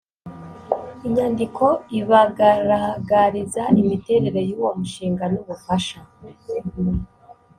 inyandiko 1.07 1.65
ibagaragariza 1.99 3.63
imiterere 3.81 4.39
y 4.49 4.51
uwo 4.57 4.69
mushinga 4.79 5.23
n 5.33 5.35
ubufasha 5.41 5.99